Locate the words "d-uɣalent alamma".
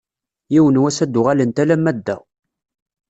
1.13-1.91